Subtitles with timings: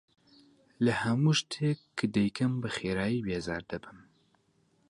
[0.85, 3.97] لە هەموو شتێک کە دەیکەم بەخێرایی بێزار دەبم.